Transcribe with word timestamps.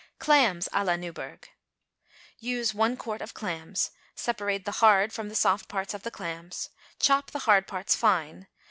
=Clams 0.17 0.67
à 0.73 0.83
la 0.83 0.95
Newburgh.= 0.97 1.47
Use 2.39 2.73
one 2.73 2.97
quart 2.97 3.21
of 3.21 3.35
clams. 3.35 3.91
Separate 4.15 4.65
the 4.65 4.71
hard 4.81 5.13
from 5.13 5.29
the 5.29 5.35
soft 5.35 5.67
parts 5.67 5.93
of 5.93 6.01
the 6.01 6.09
clams. 6.09 6.69
Chop 6.99 7.29
the 7.29 7.37
hard 7.45 7.67
parts 7.67 7.95
fine. 7.95 8.47